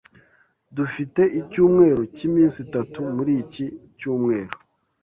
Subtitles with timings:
[0.75, 3.65] Dufite icyumweru cyiminsi itatu muri iki
[3.99, 4.53] cyumweru.